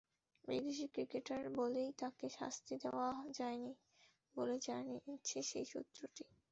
[0.47, 3.07] বিদেশি ক্রিকেটার বলেই তাঁকে শাস্তি দেওয়া
[3.37, 3.71] যায়নি
[4.35, 6.23] বলে জানিয়েছে সেই সূত্রটি।